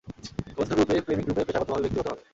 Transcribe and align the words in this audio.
বন্ধু 0.57 0.73
রূপে 0.75 0.95
প্রেমিক 1.05 1.25
রূপে 1.27 1.43
পেশাগতভাবে, 1.47 1.81
ব্যক্তিগতভাবে। 1.83 2.21